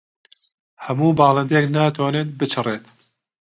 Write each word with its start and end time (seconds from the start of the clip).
هەموو 0.85 1.17
باڵندەیەک 1.19 1.65
ناتوانێت 1.77 2.27
بچڕێت. 2.39 2.85